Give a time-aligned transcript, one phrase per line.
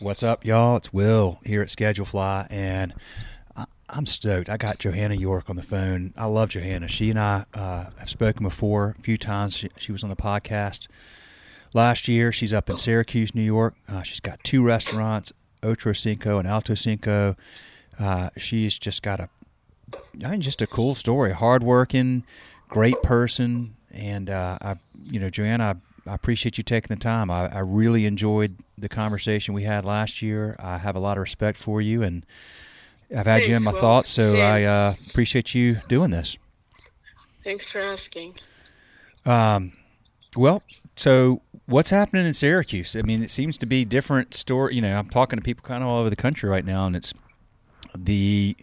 [0.00, 0.78] What's up, y'all?
[0.78, 2.94] It's Will here at Schedule Fly, and
[3.54, 4.48] I, am stoked.
[4.48, 6.14] I got Johanna York on the phone.
[6.16, 6.88] I love Johanna.
[6.88, 9.54] She and I uh, have spoken before a few times.
[9.54, 10.88] She, she, was on the podcast
[11.74, 12.32] last year.
[12.32, 13.74] She's up in Syracuse, New York.
[13.90, 17.36] Uh, she's got two restaurants, Otro Cinco and Alto Cinco.
[17.98, 19.28] Uh, she's just got a,
[20.24, 21.32] I mean, just a cool story.
[21.32, 22.24] Hardworking,
[22.70, 24.76] great person, and uh, I,
[25.10, 25.78] you know, Johanna.
[26.06, 27.30] I appreciate you taking the time.
[27.30, 30.56] I, I, really enjoyed the conversation we had last year.
[30.58, 32.24] I have a lot of respect for you, and
[33.10, 33.80] I've had Thanks, you in my Will.
[33.80, 34.40] thoughts, so Same.
[34.40, 36.36] I uh, appreciate you doing this.
[37.44, 38.34] Thanks for asking.
[39.26, 39.72] Um,
[40.36, 40.62] well,
[40.96, 42.96] so what's happening in Syracuse?
[42.96, 44.74] I mean, it seems to be different story.
[44.74, 46.96] You know, I'm talking to people kind of all over the country right now, and
[46.96, 47.12] it's
[47.96, 48.56] the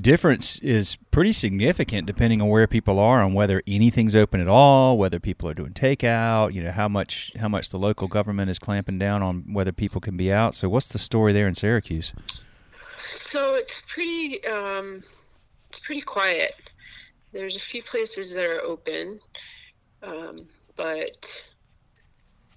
[0.00, 4.96] difference is pretty significant depending on where people are on whether anything's open at all,
[4.96, 8.58] whether people are doing takeout, you know, how much how much the local government is
[8.58, 10.54] clamping down on whether people can be out.
[10.54, 12.12] So what's the story there in Syracuse?
[13.10, 15.02] So it's pretty um,
[15.68, 16.54] it's pretty quiet.
[17.32, 19.20] There's a few places that are open,
[20.02, 21.26] um, but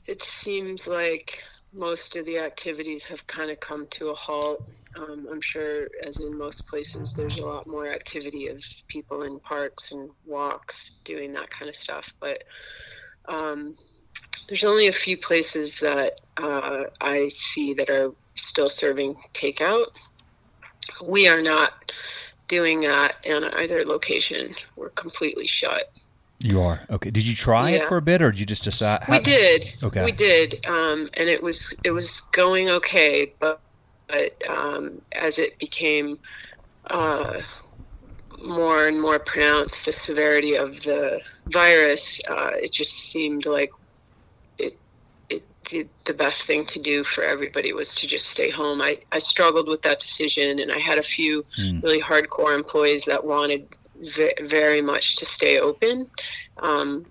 [0.05, 1.41] it seems like
[1.73, 4.63] most of the activities have kind of come to a halt.
[4.97, 9.39] Um, I'm sure, as in most places, there's a lot more activity of people in
[9.39, 12.13] parks and walks doing that kind of stuff.
[12.19, 12.43] But
[13.27, 13.75] um,
[14.47, 19.87] there's only a few places that uh, I see that are still serving takeout.
[21.03, 21.91] We are not
[22.47, 24.55] doing that in either location.
[24.75, 25.91] We're completely shut.
[26.39, 27.11] You are okay.
[27.11, 29.05] Did you try it for a bit, or did you just decide?
[29.09, 29.73] We did.
[29.81, 30.03] Okay.
[30.03, 33.61] We did, um, and it was it was going okay, but
[34.07, 36.19] but um, as it became
[36.89, 37.41] uh,
[38.43, 43.71] more and more pronounced, the severity of the virus, uh, it just seemed like
[44.57, 44.79] it
[45.29, 48.81] it the, the best thing to do for everybody was to just stay home.
[48.81, 51.79] I I struggled with that decision, and I had a few Hmm.
[51.83, 56.09] really hardcore employees that wanted ve- very much to stay open.
[56.61, 57.05] Um,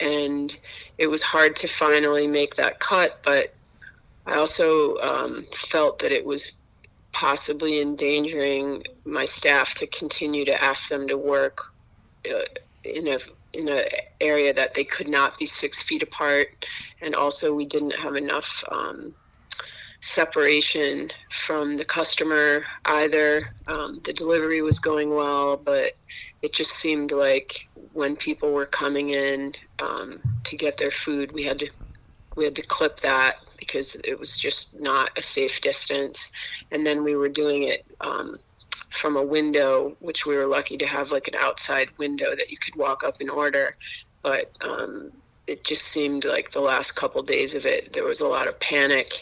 [0.00, 0.56] and
[0.98, 3.57] it was hard to finally make that cut, but
[4.28, 6.62] I also um, felt that it was
[7.12, 11.58] possibly endangering my staff to continue to ask them to work
[12.30, 12.42] uh,
[12.84, 13.18] in a
[13.54, 13.86] in a
[14.20, 16.48] area that they could not be six feet apart,
[17.00, 19.14] and also we didn't have enough um,
[20.02, 23.48] separation from the customer either.
[23.66, 25.94] Um, the delivery was going well, but
[26.42, 31.44] it just seemed like when people were coming in um, to get their food, we
[31.44, 31.70] had to
[32.38, 36.30] we had to clip that because it was just not a safe distance.
[36.70, 38.36] And then we were doing it um,
[38.90, 42.56] from a window, which we were lucky to have like an outside window that you
[42.56, 43.76] could walk up and order.
[44.22, 45.10] But um,
[45.48, 48.58] it just seemed like the last couple days of it, there was a lot of
[48.60, 49.12] panic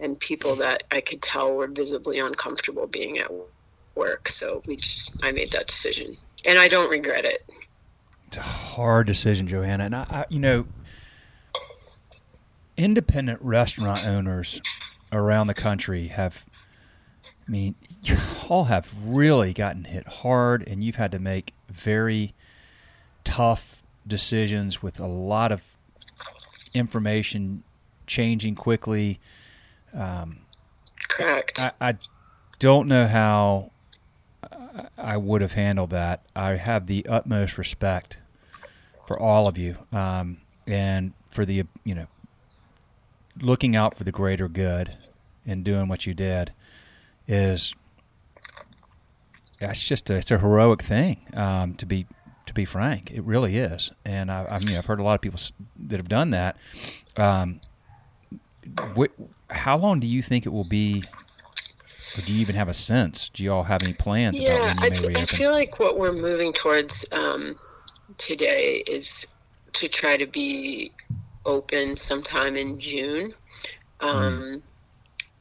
[0.00, 3.30] and people that I could tell were visibly uncomfortable being at
[3.94, 4.30] work.
[4.30, 6.16] So we just, I made that decision.
[6.46, 7.48] And I don't regret it.
[8.28, 9.84] It's a hard decision, Johanna.
[9.84, 10.66] And I, I, you know,
[12.82, 14.60] independent restaurant owners
[15.12, 16.44] around the country have,
[17.46, 18.16] I mean, you
[18.48, 22.34] all have really gotten hit hard, and you've had to make very
[23.24, 25.62] tough decisions with a lot of
[26.74, 27.62] information
[28.06, 29.20] changing quickly.
[29.94, 30.38] Um,
[31.08, 31.58] Correct.
[31.60, 31.94] I, I
[32.58, 33.70] don't know how
[34.50, 36.22] I- I would have handled that.
[36.34, 38.16] I have the utmost respect
[39.06, 42.06] for all of you, um, and for the you know
[43.42, 44.96] looking out for the greater good
[45.44, 46.52] and doing what you did
[47.26, 47.74] is
[49.58, 52.06] that's just a, it's a heroic thing um, to be
[52.46, 53.10] to be frank.
[53.12, 55.40] It really is, and I, I mean I've heard a lot of people
[55.88, 56.56] that have done that.
[57.16, 57.60] Um,
[58.96, 59.12] wh-
[59.50, 61.04] how long do you think it will be?
[62.16, 63.30] Or do you even have a sense?
[63.30, 65.78] Do you all have any plans yeah, about when I, may th- I feel like
[65.78, 67.58] what we're moving towards um,
[68.18, 69.26] today is
[69.74, 70.92] to try to be
[71.44, 73.34] open sometime in June
[74.00, 74.62] um,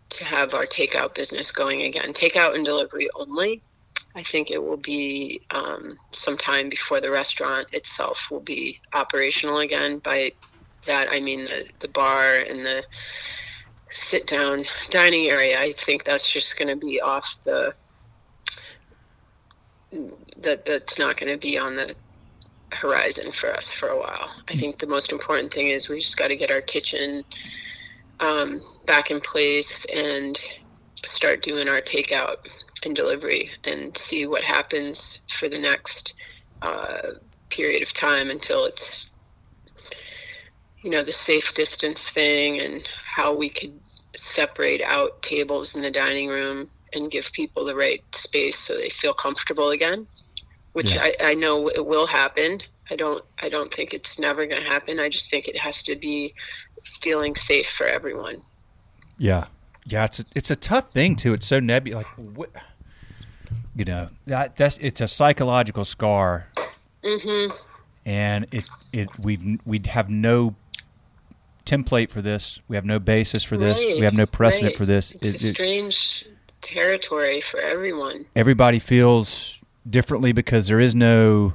[0.09, 2.13] to have our takeout business going again.
[2.13, 3.61] Takeout and delivery only.
[4.13, 9.99] I think it will be um, sometime before the restaurant itself will be operational again.
[9.99, 10.33] By
[10.85, 12.83] that, I mean the, the bar and the
[13.89, 15.59] sit down dining area.
[15.59, 17.73] I think that's just going to be off the
[20.37, 21.95] that that's not going to be on the
[22.71, 24.29] horizon for us for a while.
[24.47, 27.23] I think the most important thing is we just got to get our kitchen
[28.19, 30.39] um, back in place and
[31.05, 32.37] start doing our takeout
[32.83, 36.13] and delivery and see what happens for the next
[36.61, 37.11] uh,
[37.49, 39.09] period of time until it's
[40.83, 43.79] you know the safe distance thing and how we could
[44.15, 48.89] separate out tables in the dining room and give people the right space so they
[48.89, 50.07] feel comfortable again,
[50.73, 51.03] which Yeah.
[51.03, 52.61] I, I know it will happen.
[52.89, 54.99] I don't I don't think it's never going to happen.
[54.99, 56.33] I just think it has to be
[57.01, 58.41] feeling safe for everyone.
[59.17, 59.45] Yeah,
[59.85, 60.05] yeah.
[60.05, 61.33] It's a, it's a tough thing too.
[61.33, 62.03] It's so nebulous.
[62.05, 62.49] Like, what,
[63.75, 66.47] you know, that that's it's a psychological scar,
[67.03, 67.55] Mm-hmm.
[68.05, 70.55] and it it we've we have no
[71.65, 72.59] template for this.
[72.67, 73.79] We have no basis for this.
[73.79, 74.77] we have no precedent right.
[74.77, 75.11] for this.
[75.21, 76.25] It's it- strange
[76.61, 78.25] territory for everyone.
[78.35, 79.59] everybody feels
[79.89, 81.53] differently because there is no.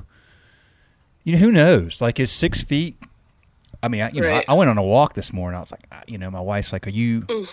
[1.25, 2.00] You know who knows?
[2.00, 2.96] Like is six feet.
[3.82, 5.56] I mean, I, you know, I, I went on a walk this morning.
[5.56, 7.49] I was like, you know, my wife's like, "Are you, Mm.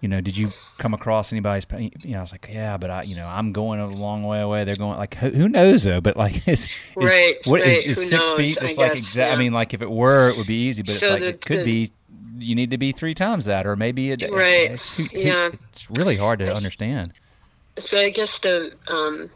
[0.00, 1.66] you know, did you come across anybody's?"
[2.02, 4.40] You know, I was like, "Yeah, but I, you know, I'm going a long way
[4.40, 4.64] away.
[4.64, 6.00] They're going like, who, who knows though?
[6.00, 8.58] But like, is, is Right, what is- right, is who six knows, feet?
[8.60, 9.34] I It's like exact.
[9.34, 11.28] I mean, like if it were, it would be easy, but it's So like the-
[11.28, 11.92] it could the- be.
[12.40, 14.22] You need to be three times that, or maybe it.
[14.30, 15.50] Right, It's, yeah.
[15.72, 17.12] it's really hard to understand.
[17.80, 19.28] So I guess the um,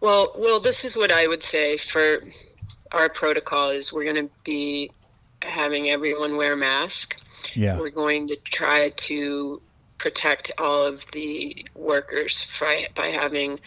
[0.00, 2.22] well, well, this is what I would say for
[2.92, 4.90] our protocol is we're going to be
[5.42, 7.16] having everyone wear a mask.
[7.54, 7.78] Yeah.
[7.78, 9.60] We're going to try to
[9.98, 13.60] protect all of the workers by, by having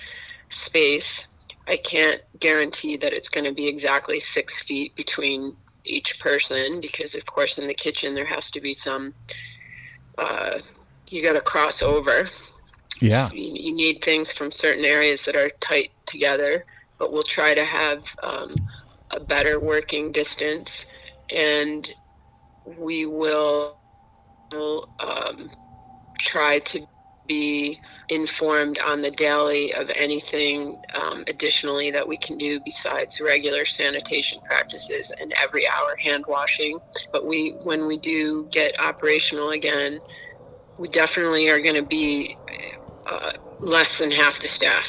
[0.50, 1.28] space.
[1.68, 7.16] I can't guarantee that it's going to be exactly six feet between each person because,
[7.16, 9.14] of course, in the kitchen there has to be some.
[10.18, 10.60] Uh,
[11.08, 12.26] you got to cross over
[13.04, 13.32] Yeah.
[13.32, 16.66] you, you need things from certain areas that are tight together,
[17.00, 18.56] but we'll try to have um,
[19.12, 20.86] a better working distance,
[21.34, 21.90] and
[22.66, 23.78] we will
[25.00, 25.50] um,
[26.20, 26.86] try to
[27.28, 27.80] be
[28.10, 34.40] informed on the daily of anything um, additionally that we can do besides regular sanitation
[34.46, 36.80] practices and every hour hand washing.
[37.12, 40.02] But we, when we do get operational again,
[40.78, 42.38] we definitely are going to be
[43.06, 44.86] uh, less than half the staff.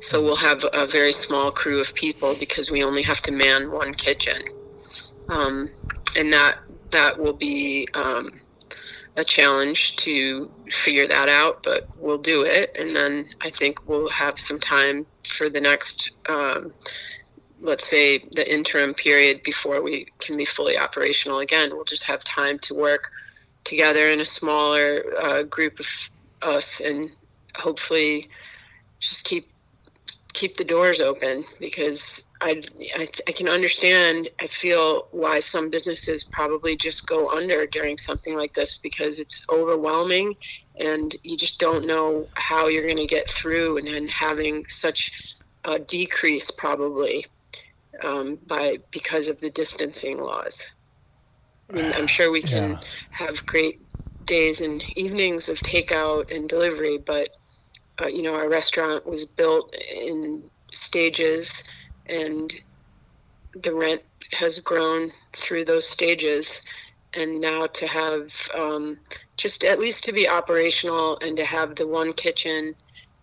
[0.00, 3.70] So we'll have a very small crew of people because we only have to man
[3.70, 4.42] one kitchen,
[5.28, 5.70] um,
[6.16, 6.58] and that
[6.90, 8.40] that will be um,
[9.16, 11.62] a challenge to figure that out.
[11.62, 15.06] But we'll do it, and then I think we'll have some time
[15.36, 16.72] for the next, um,
[17.60, 21.70] let's say, the interim period before we can be fully operational again.
[21.72, 23.10] We'll just have time to work
[23.64, 25.86] together in a smaller uh, group of
[26.42, 27.10] us and
[27.56, 28.28] hopefully
[29.00, 29.48] just keep
[30.32, 32.62] keep the doors open because I,
[32.96, 38.34] I I can understand I feel why some businesses probably just go under during something
[38.36, 40.34] like this because it's overwhelming
[40.78, 45.12] and you just don't know how you're going to get through and then having such
[45.64, 47.26] a decrease probably
[48.04, 50.62] um, by because of the distancing laws.
[51.70, 52.78] I mean, I'm sure we can Yeah.
[53.10, 53.80] have great
[54.30, 57.30] days and evenings of takeout and delivery, but
[58.00, 60.42] uh, you know, our restaurant was built in
[60.72, 61.64] stages,
[62.06, 62.52] and
[63.62, 66.62] the rent has grown through those stages.
[67.12, 68.98] And now to have um,
[69.36, 72.74] just at least to be operational and to have the one kitchen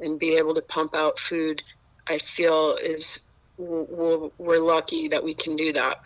[0.02, 1.62] and be able to pump out food,
[2.06, 3.22] I feel is
[3.58, 6.00] we're, we're lucky that we can do that.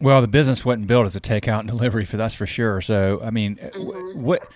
[0.00, 2.80] Well, the business wasn't built as a takeout and delivery for that's for sure.
[2.80, 4.14] So, I mean, wh- Mhm.
[4.16, 4.48] what?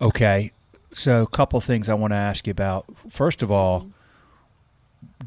[0.00, 0.52] Okay,
[0.92, 2.84] so a couple things I want to ask you about.
[3.10, 3.88] First of all,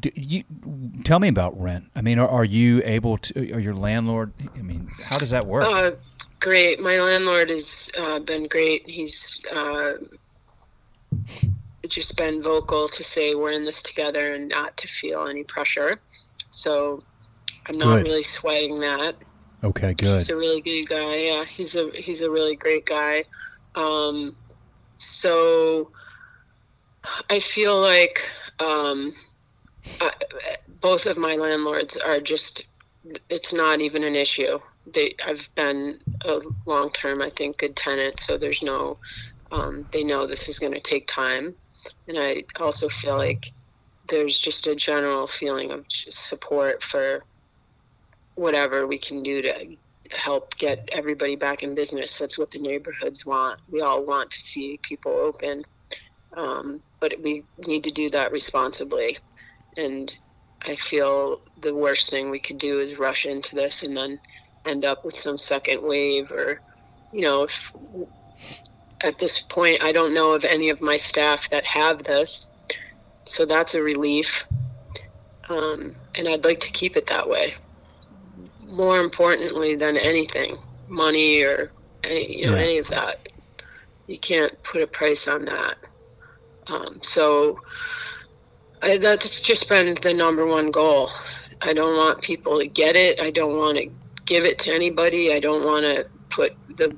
[0.00, 0.44] do you
[1.04, 1.90] tell me about rent.
[1.94, 3.52] I mean, are, are you able to?
[3.52, 4.32] Are your landlord?
[4.56, 5.64] I mean, how does that work?
[5.64, 5.90] Uh,
[6.38, 6.80] great.
[6.80, 8.88] My landlord has uh, been great.
[8.88, 9.94] He's uh,
[11.88, 15.98] just been vocal to say we're in this together and not to feel any pressure.
[16.50, 17.00] So
[17.66, 18.06] I'm not Good.
[18.06, 19.16] really sweating that.
[19.62, 20.18] Okay, good.
[20.18, 21.16] He's a really good guy.
[21.16, 23.24] Yeah, he's a he's a really great guy.
[23.74, 24.36] Um,
[24.98, 25.90] so
[27.28, 28.20] I feel like
[28.58, 29.14] um,
[30.00, 30.12] I,
[30.80, 32.66] both of my landlords are just.
[33.30, 34.58] It's not even an issue.
[34.86, 38.20] They I've been a long term, I think, good tenant.
[38.20, 38.98] So there's no.
[39.52, 41.54] Um, they know this is going to take time,
[42.06, 43.52] and I also feel like
[44.08, 47.24] there's just a general feeling of support for
[48.40, 49.76] whatever we can do to
[50.10, 52.18] help get everybody back in business.
[52.18, 53.60] That's what the neighborhoods want.
[53.70, 55.64] We all want to see people open,
[56.32, 59.18] um, but we need to do that responsibly.
[59.76, 60.12] And
[60.62, 64.18] I feel the worst thing we could do is rush into this and then
[64.64, 66.62] end up with some second wave or,
[67.12, 67.72] you know, if,
[69.02, 72.46] at this point, I don't know of any of my staff that have this.
[73.24, 74.44] So that's a relief.
[75.50, 77.54] Um, and I'd like to keep it that way
[78.70, 80.58] more importantly than anything,
[80.88, 81.70] money or
[82.04, 82.62] any, you know, Yeah.
[82.62, 83.28] any of that.
[84.06, 85.76] You can't put a price on that.
[86.66, 87.60] Um, so
[88.82, 91.10] I, that's just been the number one goal.
[91.60, 93.20] I don't want people to get it.
[93.20, 93.90] I don't want to
[94.24, 95.32] give it to anybody.
[95.32, 96.96] I don't want to put the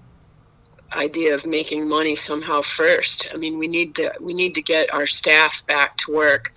[0.93, 3.27] idea of making money somehow first.
[3.33, 6.53] I mean, we need to we need to get our staff back to work,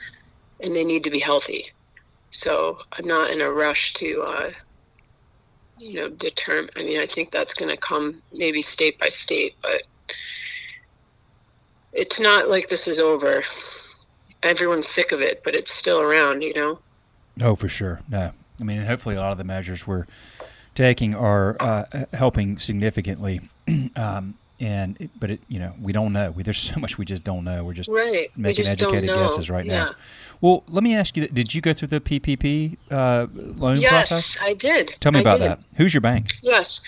[0.60, 1.72] and they need to be healthy.
[2.31, 4.51] So I'm not in a rush to, uh,
[5.77, 6.70] you know, determine.
[6.75, 9.84] I mean, I think that's going to come maybe state by state, but
[11.94, 13.44] it's not like this is over.
[14.44, 16.41] Everyone's sick of it, but it's still around.
[16.41, 16.79] You know.
[17.41, 18.01] Oh, for sure.
[18.10, 20.05] No, I mean, hopefully, a lot of the measures we're
[20.74, 23.41] taking are uh, helping significantly.
[23.96, 26.32] um, and it, but it, you know, we don't know.
[26.32, 27.64] We, there's so much we just don't know.
[27.64, 28.30] We're just Right.
[28.38, 29.76] Making just educated guesses right Yeah.
[29.86, 29.96] now.
[30.42, 33.82] Well, let me ask you: Did you go through the PPP uh, loan process?
[33.82, 34.38] Yes, process?
[34.42, 34.94] I did.
[35.00, 35.50] Tell me I about did.
[35.50, 35.60] that.
[35.78, 36.34] Who's your bank?
[36.42, 36.82] Yes.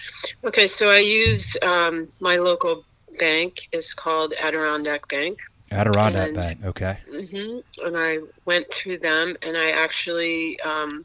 [0.43, 2.83] Okay, so I use um, my local
[3.19, 5.39] bank is called Adirondack Bank.
[5.71, 6.59] Adirondack And- Bank.
[6.65, 6.97] Okay.
[7.09, 11.03] hmm And I went through them, and I actually um,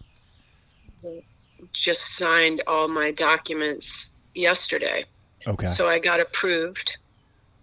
[1.73, 5.04] just signed all my documents yesterday.
[5.46, 5.66] Okay.
[5.66, 6.99] So I got approved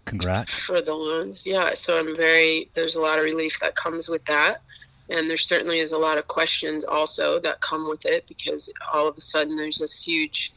[0.05, 0.53] Congrats.
[0.53, 1.45] for the loans.
[1.45, 4.61] Yeah, so I'm very, there's a lot of relief that comes with that.
[5.09, 9.07] And there certainly is a lot of questions also that come with it because all
[9.07, 10.53] of a sudden there's this huge,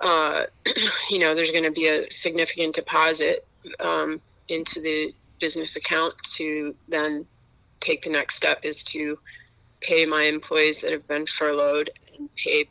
[0.00, 0.44] uh,
[1.10, 3.46] you know, there's going to be a significant deposit
[3.80, 7.26] um, into the business account to then
[7.80, 9.18] take the next step is to
[9.80, 12.68] pay my employees that have been furloughed and pay,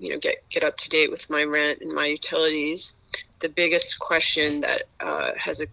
[0.00, 2.94] you know, get, get up to date with my rent and my utilities
[3.40, 5.66] the biggest question that uh, has a,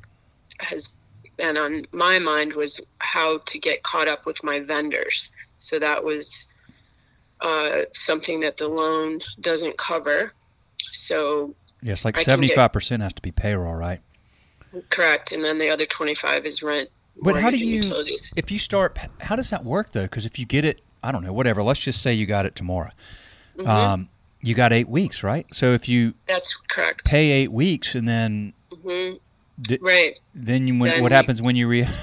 [0.60, 0.91] has
[1.38, 5.32] been on my mind was how to get caught up with my vendors.
[5.58, 6.48] So that was
[7.41, 10.32] uh, something that the loan doesn't cover.
[10.94, 14.01] So Yes, like I seventy-five percent has to be payroll, right?
[14.89, 16.89] correct, and then the other twenty five is rent.
[17.22, 18.34] But how do you- Utilities.
[18.36, 20.03] If you start, how does that work though?
[20.03, 21.63] Because if you get it, I don't know, whatever.
[21.63, 22.91] Let's just say you got it tomorrow.
[23.58, 23.67] Mhm.
[23.67, 24.10] Um,
[24.45, 25.45] you got eight weeks, right?
[25.51, 27.05] So if you That's correct.
[27.05, 29.13] pay eight weeks and then hmm
[29.61, 30.17] di- Right.
[30.33, 31.87] then you, when, Then what happens when you re?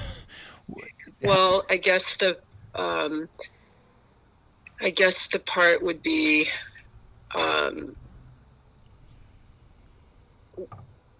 [1.23, 2.39] Well, I guess the
[2.75, 3.29] um,
[4.81, 6.49] I guess the part would be
[7.35, 7.95] um,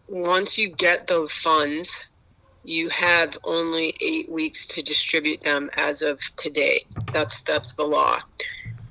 [0.09, 1.91] once you get the funds,
[2.65, 6.85] you have only eight weeks to distribute them as of today.
[7.13, 8.19] That's that's the law.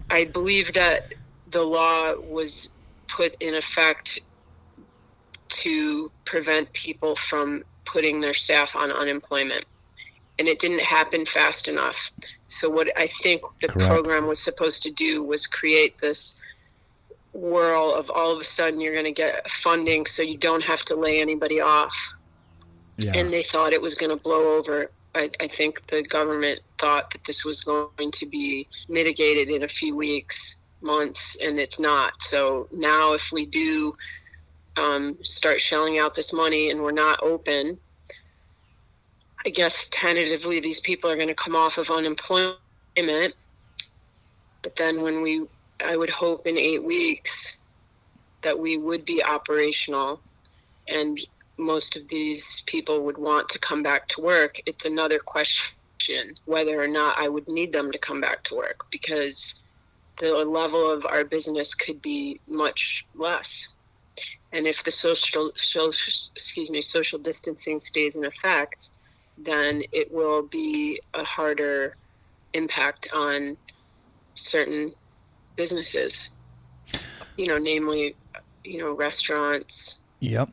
[0.09, 1.13] I believe that
[1.51, 2.69] the law was
[3.07, 4.19] put in effect
[5.49, 9.65] to prevent people from putting their staff on unemployment
[10.39, 11.95] and it didn't happen fast enough.
[12.47, 13.89] So what I think the Correct.
[13.89, 16.41] program was supposed to do was create this
[17.33, 20.81] whirl of all of a sudden you're going to get funding so you don't have
[20.85, 21.93] to lay anybody off.
[22.97, 23.13] yeah.
[23.15, 24.89] And they thought it was going to blow over.
[25.13, 29.67] I, I think the government thought that this was going to be mitigated in a
[29.67, 32.13] few weeks, months, and it's not.
[32.21, 33.93] So now, if we do
[34.77, 37.79] um, start shelling out this money and we're not open,
[39.45, 42.57] I guess tentatively these people are going to come off of unemployment.
[42.95, 45.45] But then when we,
[45.83, 47.57] I would hope in eight weeks
[48.43, 50.21] that we would be operational
[50.87, 51.19] and
[51.57, 54.61] most of these people would want to come back to work.
[54.65, 58.85] It's another question whether or not I would need them to come back to work
[58.91, 59.60] because
[60.21, 63.73] the level of our business could be much less.
[64.53, 68.91] And if the social, social excuse me, social distancing stays in effect,
[69.37, 71.95] then it will be a harder
[72.53, 73.57] impact on
[74.35, 74.91] certain
[75.55, 76.29] businesses.
[77.37, 78.15] You know, namely,
[78.63, 80.49] you know, restaurants, yep.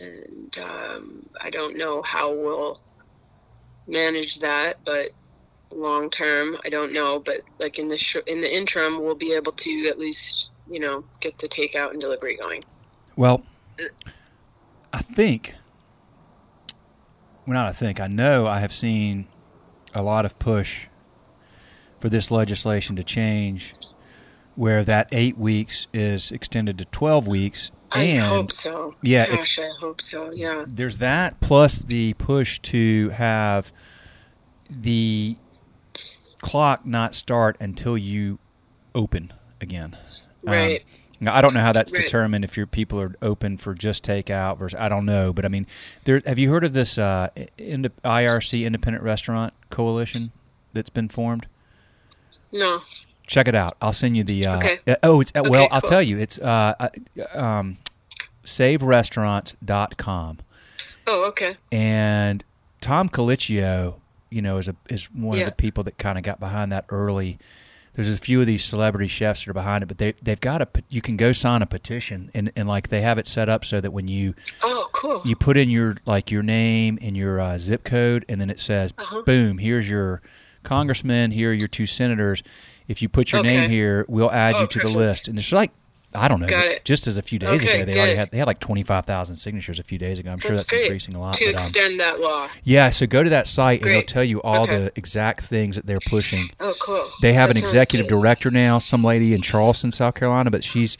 [0.00, 2.80] and um, I don't know how we'll
[3.86, 5.10] manage that, but
[5.76, 7.18] long term, I don't know.
[7.18, 10.80] But like in the sh- in the interim, we'll be able to at least you
[10.80, 12.62] know get the takeout and delivery going.
[13.16, 13.42] Well,
[13.80, 13.84] uh,
[14.92, 15.54] I think.
[17.46, 18.00] Well, not I think.
[18.00, 19.26] I know I have seen
[19.94, 20.86] a lot of push
[22.00, 23.72] for this legislation to change,
[24.54, 28.94] where that eight weeks is extended to twelve weeks, I and hope so.
[29.02, 30.30] Yeah, it's- gosh, I hope so.
[30.30, 33.72] Yeah, there's that plus the push to have
[34.70, 35.36] the
[36.42, 38.38] clock not start until you
[38.94, 39.96] open again.
[40.46, 40.82] Um, right.
[41.20, 42.02] now, I don't know how that's Right.
[42.04, 45.48] determined if your people are open for just takeout versus I don't know, but I
[45.48, 45.66] mean,
[46.04, 46.20] there.
[46.26, 50.32] Have you heard of this uh, ind- IRC Independent Restaurant Coalition
[50.74, 51.46] that's been formed?
[52.52, 52.80] no,
[53.26, 53.76] Check it out.
[53.80, 54.44] I'll send you the.
[54.46, 54.80] Uh, Okay.
[54.86, 55.64] uh, oh, it's uh, well.
[55.64, 56.18] Okay, I'll tell you.
[56.18, 56.88] It's uh, uh,
[57.38, 57.78] um,
[58.44, 60.38] saverestaurants.com.
[61.06, 61.56] Oh, okay.
[61.70, 62.44] And
[62.80, 63.94] Tom Colicchio,
[64.32, 65.44] you know, is a is one Yeah.
[65.44, 67.38] of the people that kind of got behind that early.
[67.94, 70.62] There's a few of these celebrity chefs that are behind it, but they they've got
[70.62, 73.64] a you can go sign a petition and and like they have it set up
[73.66, 75.20] so that when you Oh, cool.
[75.26, 78.58] you put in your like your name and your uh, zip code, and then it
[78.60, 79.22] says, Uh-huh.
[79.26, 79.58] "Boom!
[79.58, 80.22] Here's your
[80.62, 81.32] congressman.
[81.32, 82.42] Here are your two senators.
[82.88, 83.60] If you put your Okay.
[83.60, 85.70] name here, we'll add Oh, you to the list." And it's like,
[86.14, 86.84] I don't know, Got it.
[86.84, 89.06] just as a few days Okay, ago, they already had they had like twenty five
[89.06, 90.30] thousand signatures a few days ago.
[90.30, 90.82] I'm sure that's great.
[90.82, 91.36] increasing a lot.
[91.36, 92.48] to But, um, extend that law.
[92.64, 94.78] yeah, so go to that site and they'll tell you all Okay.
[94.78, 96.50] the exact things that they're pushing.
[96.60, 97.08] Oh, cool.
[97.22, 98.16] They have That an executive good.
[98.20, 100.98] director now, some lady in Charleston, South Carolina, but she's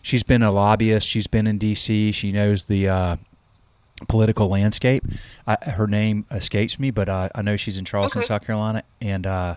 [0.00, 1.06] she's been a lobbyist.
[1.06, 2.12] She's been in D.C.
[2.12, 3.16] She knows the uh,
[4.08, 5.04] political landscape.
[5.46, 8.26] I, her name escapes me, but uh, I know she's in Charleston, Okay.
[8.28, 9.56] South Carolina, and uh,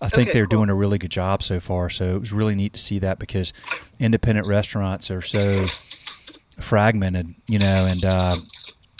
[0.00, 0.58] I think Okay, they're cool.
[0.60, 1.90] doing a really good job so far.
[1.90, 3.52] So it was really neat to see that because
[3.98, 5.66] independent restaurants are so
[6.60, 8.36] fragmented, you know, and uh,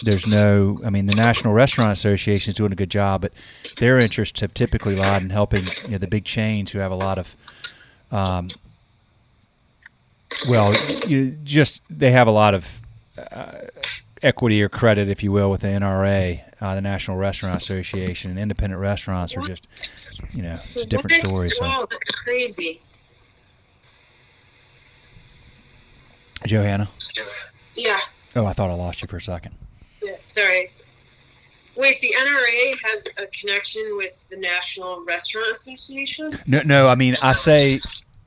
[0.03, 0.81] there's no.
[0.85, 3.33] I mean, the National Restaurant Association is doing a good job, but
[3.79, 6.97] their interests have typically lied in helping you know, the big chains who have a
[6.99, 7.37] lot of.
[8.11, 8.51] Um,
[10.49, 10.75] well,
[11.07, 12.81] you just they have a lot of
[13.33, 13.53] uh,
[14.23, 18.39] equity or credit, if you will, with the NRA, uh, the National Restaurant Association, and
[18.41, 19.67] independent restaurants are just,
[20.33, 21.51] you know, it's a different story.
[21.51, 22.81] So, that's crazy.
[26.47, 26.89] Johanna,
[27.75, 27.99] Yeah.
[28.37, 29.55] oh, I thought I lost you for a second.
[30.03, 30.13] Yeah.
[30.27, 30.71] Sorry.
[31.77, 36.37] Wait, the NRA has a connection with the National Restaurant Association?
[36.47, 37.81] No, no, I mean, I say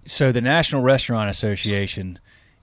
[0.06, 0.32] so.
[0.32, 2.20] The National Restaurant Association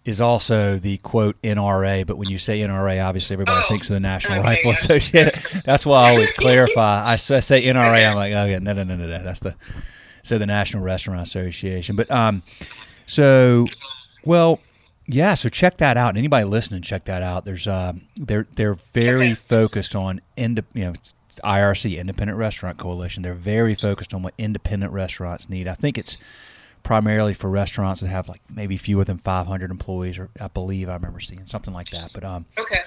[0.09, 3.95] is also the quote NRA, but when you say NRA, obviously everybody Oh, thinks of
[3.95, 4.71] the National okay, Rifle.
[4.73, 5.63] Association.
[5.65, 7.07] That's why I always clarify.
[7.07, 9.23] I say NRA, I'm like, oh yeah, no, no, no, no, no.
[9.23, 9.55] That's the
[10.23, 11.95] so the National Restaurant Association.
[11.97, 12.43] But um,
[13.07, 13.67] so
[14.25, 14.61] well,
[15.07, 15.35] yeah.
[15.35, 16.17] So check that out.
[16.17, 17.45] Anybody listening, check that out.
[17.45, 19.35] There's um, they're they're very Okay.
[19.35, 20.93] focused on ind- you know.
[21.45, 23.23] IRC Independent Restaurant Coalition.
[23.23, 25.69] They're very focused on what independent restaurants need.
[25.69, 26.17] I think it's
[26.89, 30.95] primarily for restaurants that have like maybe fewer than 500 employees, or I believe I
[30.95, 32.13] remember seeing something like that.
[32.15, 32.81] But um, Okay.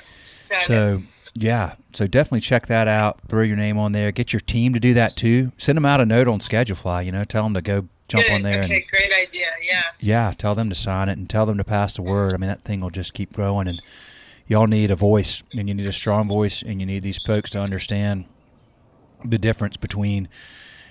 [0.49, 0.65] Got it.
[0.65, 1.03] so
[1.35, 3.19] yeah, so definitely check that out.
[3.27, 4.11] Throw your name on there.
[4.11, 5.51] Get your team to do that too.
[5.55, 7.05] Send them out a note on ScheduleFly.
[7.05, 8.33] You know, tell them to go jump Good.
[8.33, 9.51] on there Okay, and great idea.
[9.61, 9.83] Yeah.
[9.99, 12.33] yeah, tell them to sign it and tell them to pass the word.
[12.33, 13.79] I mean, that thing will just keep growing, and
[14.47, 17.51] y'all need a voice, and you need a strong voice, and you need these folks
[17.51, 18.25] to understand
[19.23, 20.27] the difference between,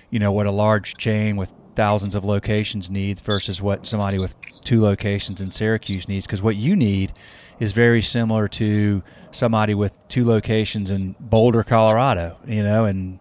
[0.09, 4.35] you know, what a large chain with thousands of locations needs versus what somebody with
[4.61, 6.25] two locations in Syracuse needs.
[6.25, 7.13] Because what you need
[7.59, 13.19] is very similar to somebody with two locations in Boulder, Colorado, you know, and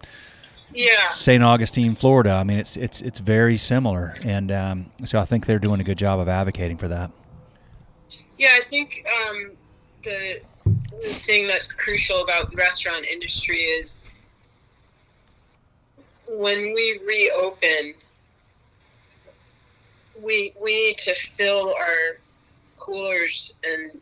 [0.72, 0.98] Yeah.
[1.10, 1.42] St.
[1.42, 2.30] Augustine, Florida.
[2.32, 5.84] I mean, it's it's it's very similar, and um, so I think they're doing a
[5.84, 7.10] good job of advocating for that.
[8.38, 9.50] Yeah, I think um,
[10.02, 10.40] the,
[11.02, 14.06] the thing that's crucial about the restaurant industry is
[16.26, 17.94] when we reopen,
[20.22, 22.18] we we need to fill our
[22.78, 24.00] coolers and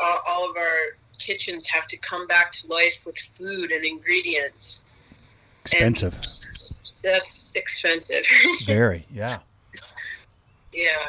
[0.00, 4.82] all, all of our kitchens have to come back to life with food and ingredients.
[5.62, 6.16] Expensive,
[7.02, 8.24] That's expensive.
[8.66, 9.40] very, yeah,
[10.72, 11.08] yeah.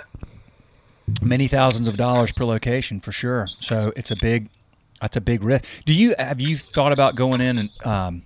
[1.22, 3.48] many thousands of dollars per location for sure.
[3.60, 4.50] So it's a big,
[5.00, 5.64] that's a big risk.
[5.86, 8.24] Do you have you thought about going in and um,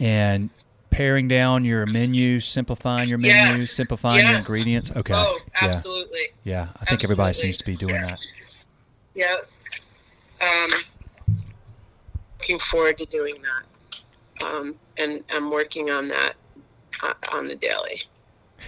[0.00, 0.50] and
[0.94, 3.72] paring down your menu, simplifying your menu, Yes.
[3.72, 4.92] simplifying your ingredients?
[4.94, 6.28] Okay, Oh, yeah, absolutely.
[6.44, 6.68] yeah.
[6.80, 8.18] I think everybody seems to be doing that.
[9.14, 9.36] Yeah.
[10.40, 10.70] Um,
[12.38, 14.44] looking forward to doing that.
[14.46, 16.34] Um, and I'm working on that
[17.02, 18.00] uh, on the daily.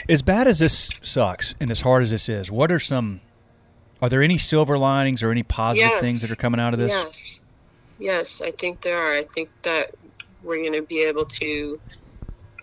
[0.08, 3.20] As bad as this sucks and as hard as this is, what are some?
[4.02, 6.00] Are there any silver linings or any positive Yes.
[6.00, 6.90] things that are coming out of this?
[6.92, 7.40] Yes.
[7.98, 9.14] Yes, I think there are.
[9.16, 9.94] I think that
[10.42, 11.80] we're going to be able to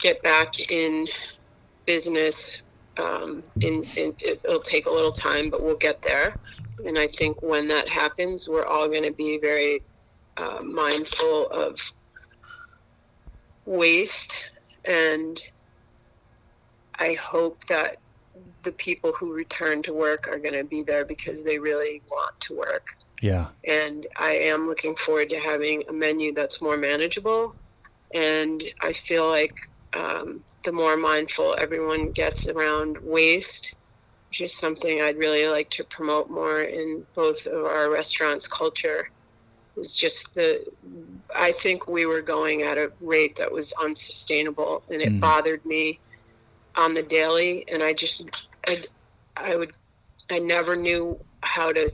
[0.03, 1.07] get back in
[1.87, 2.61] business.
[2.97, 6.35] Um, it'll take a little time, but we'll get there.
[6.85, 9.81] And I think when that happens, we're all going to be very
[10.37, 11.79] uh, mindful of
[13.65, 14.35] waste.
[14.85, 15.41] And
[16.99, 17.97] I hope that
[18.63, 22.39] the people who return to work are going to be there because they really want
[22.41, 22.87] to work
[23.21, 27.55] Yeah, and I am looking forward to having a menu that's more manageable.
[28.13, 29.55] And I feel like
[29.93, 33.75] um, the more mindful everyone gets around waste,
[34.29, 39.09] which is something I'd really like to promote more in both of our restaurants' culture,
[39.77, 40.65] is just the.
[41.35, 45.19] I think we were going at a rate that was unsustainable, and it Mhm.
[45.21, 46.01] bothered me
[46.75, 47.67] on the daily.
[47.69, 48.23] And I just,
[48.67, 48.83] I,
[49.35, 49.71] I would
[50.29, 51.91] I never knew how to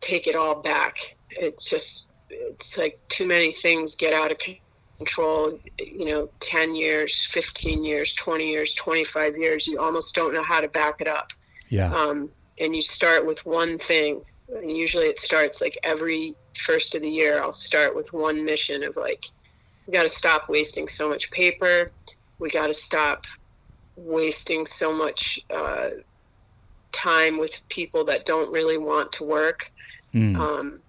[0.00, 0.96] take it all back.
[1.30, 4.63] It's just it's like too many things get out of control.
[5.04, 9.66] Control, you know, ten years, fifteen years, twenty years, twenty five years.
[9.66, 11.30] You almost don't know how to back it up.
[11.68, 11.94] Yeah.
[11.94, 14.22] Um, and you start with one thing.
[14.48, 17.42] And usually it starts like every first of the year.
[17.42, 19.26] I'll start with one mission of like,
[19.86, 21.90] we got to stop wasting so much paper.
[22.38, 23.26] We got to stop
[23.96, 25.90] wasting so much uh,
[26.92, 29.70] time with people that don't really want to work.
[30.14, 30.38] Mm.
[30.38, 30.80] Um,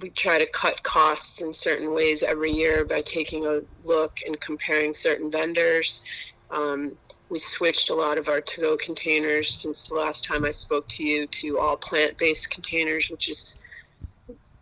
[0.00, 4.40] we try to cut costs in certain ways every year by taking a look and
[4.40, 6.02] comparing certain vendors.
[6.50, 6.96] Um,
[7.28, 11.04] we switched a lot of our to-go containers since the last time I spoke to
[11.04, 13.58] you to all plant-based containers, which is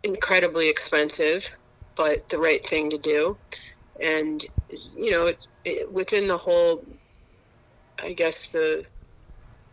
[0.03, 1.47] incredibly expensive,
[1.95, 3.37] but the right thing to do.
[3.99, 6.85] And you know, it, it, within the whole,
[7.97, 8.85] I guess the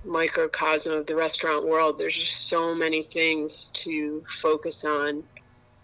[0.07, 5.25] microcosm of the restaurant world, there's just so many things to focus on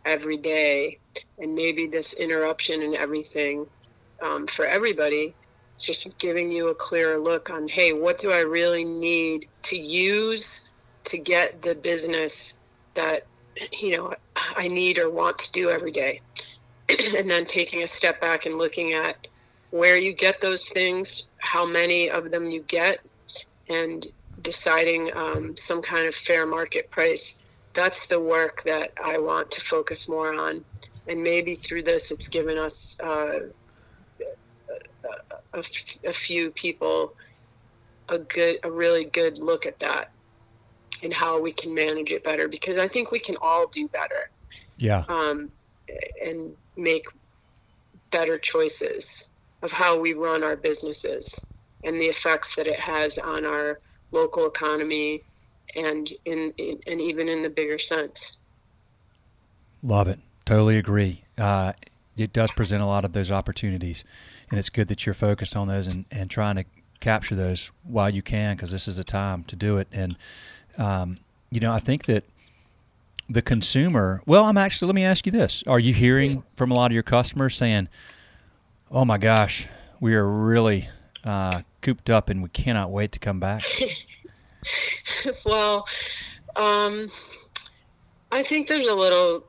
[0.04, 0.98] every day,
[1.38, 3.66] and maybe this interruption and everything
[4.22, 5.34] um, for everybody
[5.74, 9.76] it's just giving you a clearer look on hey what do i really need to
[9.76, 10.68] use
[11.04, 12.56] to get the business
[12.94, 13.26] that
[13.72, 14.14] you know
[14.56, 16.20] i need or want to do every day?
[17.16, 19.26] And then taking a step back and looking at
[19.70, 22.98] where you get those things how many of them you get
[23.68, 24.06] and
[24.40, 27.36] deciding um, some kind of fair market price
[27.74, 30.64] that's the work that i want to focus more on
[31.08, 33.40] and maybe through this it's given us uh,
[35.54, 37.14] a, f- a few people
[38.08, 40.10] a good a really good look at that
[41.02, 44.30] and how we can manage it better because I think we can all do better.
[44.76, 45.04] Yeah.
[45.08, 45.50] Um,
[46.24, 47.06] and make
[48.10, 49.24] better choices
[49.62, 51.38] of how we run our businesses
[51.84, 53.78] and the effects that it has on our
[54.10, 55.22] local economy
[55.74, 58.36] and in, in and even in the bigger sense.
[59.82, 60.20] Love it.
[60.44, 61.24] Totally agree.
[61.38, 61.72] Uh,
[62.16, 64.04] it does present a lot of those opportunities
[64.50, 66.64] and it's good that you're focused on those and, and trying to
[67.00, 69.88] capture those while you can because this is a time to do it.
[69.90, 70.16] And
[70.76, 71.18] um,
[71.50, 72.24] you know, I think that
[73.28, 74.22] the consumer.
[74.26, 74.88] Well, I'm actually.
[74.88, 77.88] Let me ask you this: Are you hearing from a lot of your customers saying,
[78.90, 79.66] "Oh my gosh,
[80.00, 80.88] we are really
[81.24, 83.62] uh, cooped up and we cannot wait to come back"?
[85.44, 85.86] well,
[86.56, 87.08] um,
[88.30, 89.44] I think there's a little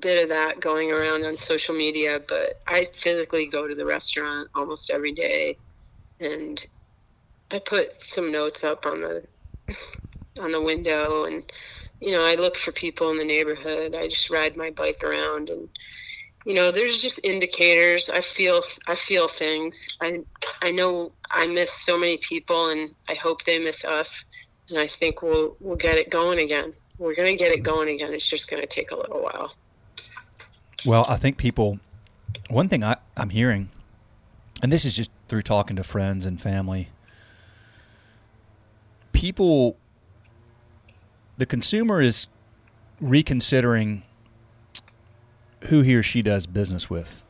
[0.00, 4.48] bit of that going around on social media, but I physically go to the restaurant
[4.54, 5.56] almost every day,
[6.20, 6.64] and
[7.50, 9.24] I put some notes up on the
[10.40, 11.42] on the window, and
[12.00, 13.94] you know I look for people in the neighborhood.
[13.94, 15.68] I just ride my bike around, and
[16.46, 18.08] you know there's just indicators.
[18.08, 19.88] I feel I feel things.
[20.00, 20.20] I
[20.62, 24.24] I know I miss so many people, and I hope they miss us,
[24.70, 26.72] and I think we'll we'll get it going again.
[26.98, 28.14] We're gonna get it going again.
[28.14, 29.54] It's just gonna take a little while.
[30.84, 31.80] Well, I think people,
[32.48, 33.70] one thing I, I'm hearing,
[34.62, 36.90] and this is just through talking to friends and family,
[39.12, 39.76] people,
[41.38, 42.28] the consumer is
[43.00, 44.04] reconsidering
[45.64, 47.22] who he or she does business with.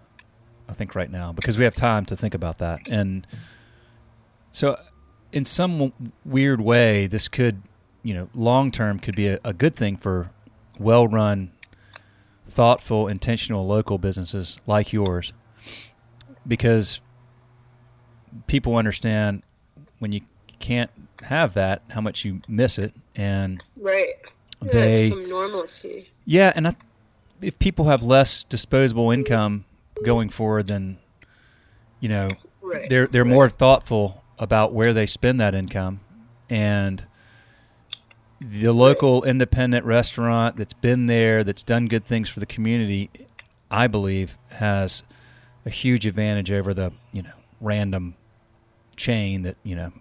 [0.69, 3.27] I think right now because we have time to think about that, and
[4.53, 4.79] so
[5.33, 5.93] in some
[6.25, 7.63] weird way, this could,
[8.03, 10.31] you know, long term could be a, a good thing for
[10.79, 11.53] well run
[12.49, 15.33] thoughtful, intentional local businesses like yours
[16.47, 17.01] because
[18.47, 19.43] people understand
[19.99, 20.21] when you
[20.59, 20.91] can't
[21.23, 24.15] have that how much you miss it and right
[24.61, 26.77] they yeah, some normalcy yeah and I,
[27.41, 29.65] if people have less disposable income
[30.05, 30.99] going forward then
[32.01, 32.31] you know
[32.63, 32.89] right.
[32.89, 33.33] they're they're right.
[33.33, 36.01] more thoughtful about where they spend that income
[36.51, 37.05] and
[38.41, 39.31] the local right.
[39.31, 43.11] independent restaurant that's been there, that's done good things for the community,
[43.71, 45.03] I believe has
[45.65, 48.15] a huge advantage over the you know random
[48.97, 49.93] chain that you know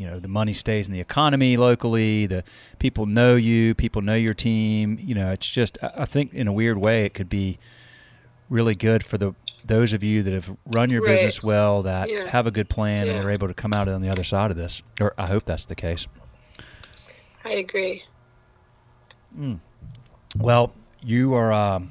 [0.00, 2.24] you know the money stays in the economy locally.
[2.24, 2.42] The
[2.78, 4.98] people know you, people know your team.
[4.98, 7.58] You know, it's just I think in a weird way it could be
[8.48, 11.16] really good for the those of you that have run your right.
[11.16, 12.26] business well, that yeah.
[12.28, 13.12] have a good plan, yeah.
[13.12, 14.82] and are able to come out on the other side of this.
[15.02, 16.06] Or I hope that's the case.
[17.44, 18.02] I agree.
[19.38, 19.60] Mm.
[20.38, 20.72] Well,
[21.04, 21.90] you are um,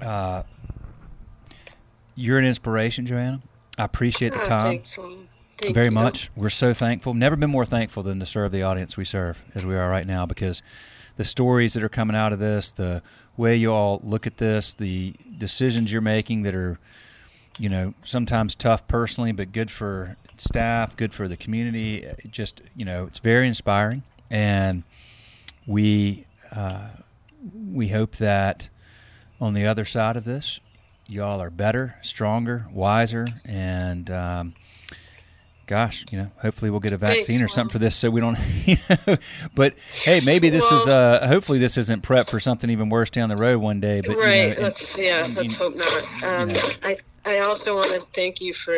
[0.00, 0.44] uh,
[2.14, 3.42] you're an inspiration, Johanna.
[3.76, 4.96] I appreciate the oh, time thanks,
[5.64, 5.92] Thank very you.
[5.92, 6.30] much.
[6.36, 7.14] We're so thankful.
[7.14, 10.06] Never been more thankful than to serve the audience we serve as we are right
[10.06, 10.62] now because
[11.16, 13.02] the stories that are coming out of this, the
[13.36, 16.78] way you all look at this, the decisions you're making that are,
[17.58, 22.02] you know, sometimes tough personally, but good for staff, good for the community.
[22.02, 24.02] It just, you know, it's very inspiring.
[24.30, 24.82] and
[25.66, 26.88] we uh,
[27.72, 28.68] we hope that
[29.40, 30.60] on the other side of this,
[31.06, 34.54] y'all are better, stronger, wiser, and um,
[35.66, 38.20] gosh, you know, hopefully we'll get a vaccine Thanks, or something for this, so we
[38.20, 38.38] don't.
[38.64, 39.16] You know,
[39.54, 39.74] but
[40.04, 43.36] hey, maybe this is uh, hopefully this isn't prep for something even worse down the
[43.36, 44.00] road one day.
[44.00, 44.58] But you know, right.
[44.58, 45.26] let's yeah.
[45.26, 46.22] and- let's hope not.
[46.22, 46.70] Um, know.
[46.82, 48.74] I I also want to thank you for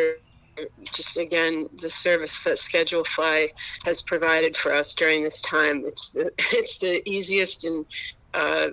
[0.91, 3.49] just again the service that Schedule Fly
[3.85, 5.83] has provided for us during this time.
[5.85, 7.85] It's the it's the easiest and
[8.33, 8.69] uh,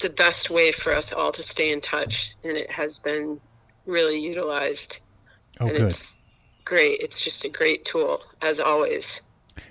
[0.00, 3.40] the best way for us all to stay in touch, and it has been
[3.86, 4.98] really utilized.
[5.60, 5.90] oh, and good.
[5.90, 6.14] it's
[6.68, 7.00] great.
[7.00, 9.20] It's just a great tool as always.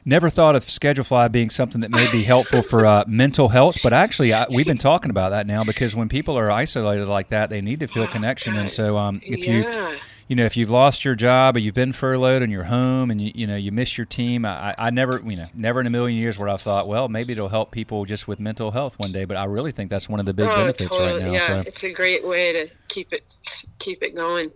[0.04, 3.94] Never thought of ScheduleFly being something that may be helpful for uh, mental health, but
[3.94, 7.50] actually, I, we've been talking about that now because when people are isolated like that,
[7.50, 8.58] they need to feel connection.
[8.58, 9.96] And so, um, if you yeah.
[10.28, 13.22] you know, if you've lost your job or you've been furloughed and you're home and
[13.22, 15.92] you, you know you miss your team, I, I never, you know, never in a
[15.92, 19.14] million years where I thought, well, maybe it'll help people just with mental health one
[19.14, 19.24] day.
[19.24, 21.14] But I really think that's one of the big Oh, benefits totally.
[21.14, 21.32] right now.
[21.32, 23.40] Yeah, So, it's a great way to keep it
[23.80, 24.52] keep it going.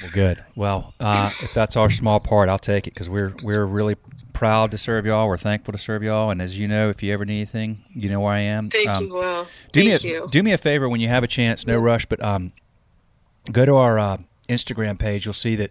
[0.00, 0.42] Well, good.
[0.56, 3.96] Well, uh, if that's our small part, I'll take it because we're we're really
[4.32, 5.26] proud to serve y'all.
[5.28, 6.30] We're thankful to serve y'all.
[6.30, 8.70] And as you know, if you ever need anything, you know where I am.
[8.70, 9.44] Thank Um, you, Will.
[9.72, 10.28] do Thank me a, you.
[10.30, 12.52] do me a favor when you have a chance, no rush, but um,
[13.52, 14.16] go to our uh,
[14.48, 15.24] Instagram page.
[15.26, 15.70] You'll see that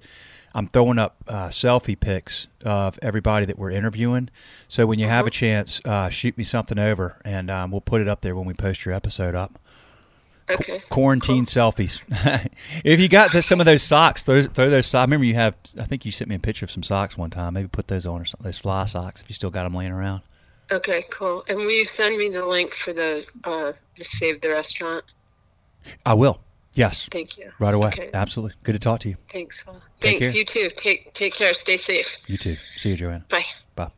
[0.53, 4.29] I'm throwing up uh, selfie pics of everybody that we're interviewing.
[4.67, 5.31] So when you have a Uh-huh.
[5.31, 8.53] chance, uh, shoot me something over, and um, we'll put it up there when we
[8.53, 9.59] post your episode up.
[10.49, 10.81] Okay.
[10.89, 12.01] Quarantine selfies.
[12.83, 15.01] if you got the, some of those socks, throw, throw those socks.
[15.01, 15.55] I remember you have.
[15.79, 17.53] I think you sent me a picture of some socks one time.
[17.53, 18.45] Maybe put those on or something.
[18.45, 19.21] Those fly socks.
[19.21, 20.21] If you still got them laying around.
[20.71, 21.43] Okay, cool.
[21.47, 25.03] And will you send me the link for the uh, the Save the Restaurant?
[26.05, 26.41] I will.
[26.73, 27.07] Yes.
[27.11, 27.51] Thank you.
[27.59, 27.89] Right away.
[27.89, 28.09] Okay.
[28.13, 28.55] Absolutely.
[28.63, 29.17] Good to talk to you.
[29.31, 29.63] Thanks.
[29.99, 30.19] Take Thanks.
[30.19, 30.29] care.
[30.31, 30.69] You too.
[30.77, 31.53] Take take care.
[31.53, 32.17] Stay safe.
[32.27, 32.57] You too.
[32.77, 33.25] See you, Johanna.
[33.29, 33.45] Bye.
[33.75, 33.91] Bye.